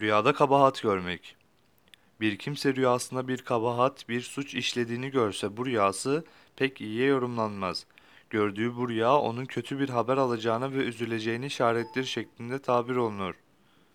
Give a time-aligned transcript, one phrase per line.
[0.00, 1.36] Rüyada kabahat görmek.
[2.20, 6.24] Bir kimse rüyasında bir kabahat, bir suç işlediğini görse bu rüyası
[6.56, 7.86] pek iyiye yorumlanmaz.
[8.30, 13.34] Gördüğü bu rüya onun kötü bir haber alacağına ve üzüleceğini işarettir şeklinde tabir olunur.